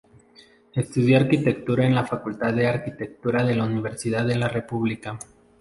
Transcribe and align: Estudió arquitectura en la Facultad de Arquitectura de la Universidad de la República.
Estudió 0.73 1.17
arquitectura 1.19 1.85
en 1.85 1.93
la 1.93 2.07
Facultad 2.07 2.55
de 2.55 2.65
Arquitectura 2.65 3.43
de 3.43 3.53
la 3.55 3.65
Universidad 3.65 4.25
de 4.25 4.35
la 4.35 4.47
República. 4.47 5.19